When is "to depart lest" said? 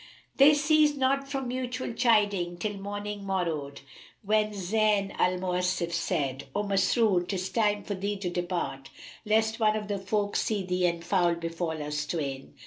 8.17-9.59